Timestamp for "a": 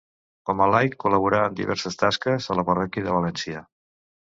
0.63-0.67, 2.55-2.59